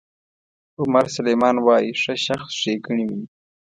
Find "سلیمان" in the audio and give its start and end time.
1.15-1.55